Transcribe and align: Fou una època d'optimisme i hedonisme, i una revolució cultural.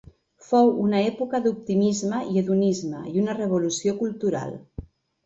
Fou 0.45 0.69
una 0.85 1.01
època 1.09 1.41
d'optimisme 1.43 2.21
i 2.29 2.39
hedonisme, 2.41 3.03
i 3.13 3.13
una 3.25 3.37
revolució 3.41 3.95
cultural. 4.01 4.57